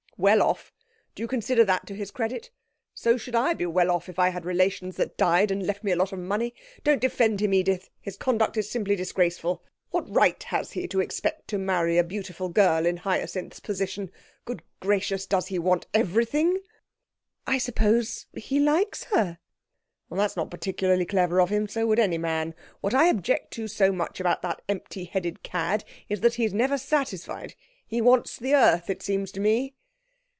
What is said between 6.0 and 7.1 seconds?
of money. Don't